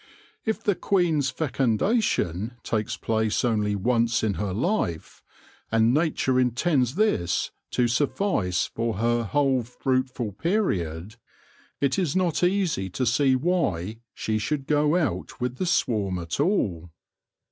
If 0.45 0.63
the 0.63 0.73
queen's 0.73 1.29
fecundation 1.29 2.53
takes 2.63 2.97
place 2.97 3.45
only 3.45 3.75
once 3.75 4.23
in 4.23 4.33
her 4.33 4.51
life, 4.51 5.21
and 5.71 5.93
nature 5.93 6.39
intends 6.39 6.95
this 6.95 7.51
to 7.69 7.87
suffice 7.87 8.65
for 8.65 8.95
her 8.97 9.23
whole 9.25 9.61
fruit 9.61 10.09
ful 10.09 10.31
period, 10.31 11.17
it 11.79 11.99
is 11.99 12.15
not 12.15 12.41
easy 12.43 12.89
to 12.89 13.05
see 13.05 13.35
why 13.35 13.99
she 14.15 14.39
should 14.39 14.65
go 14.65 14.95
out 14.95 15.39
with 15.39 15.57
the 15.57 15.67
swarm 15.67 16.17
at 16.17 16.39
all. 16.39 16.89